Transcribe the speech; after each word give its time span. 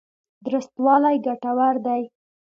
درستوالی 0.45 1.15
ګټور 1.25 1.75
دی. 1.85 2.01